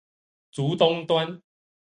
[0.51, 1.43] 竹東端